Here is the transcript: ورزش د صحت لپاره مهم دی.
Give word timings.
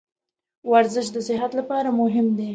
ورزش 0.71 1.07
د 1.15 1.17
صحت 1.27 1.51
لپاره 1.59 1.89
مهم 2.01 2.27
دی. 2.37 2.49